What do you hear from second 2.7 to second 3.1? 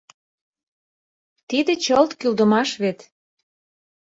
вет!